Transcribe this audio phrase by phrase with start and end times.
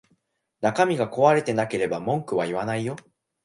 [0.61, 2.95] 中身が壊れてなければ文句は言わないよ